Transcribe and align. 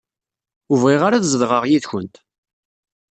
Ur 0.71 0.77
bɣiɣ 0.81 1.01
ara 1.03 1.15
ad 1.17 1.25
zedɣeɣ 1.31 1.63
yid-kent. 1.69 2.15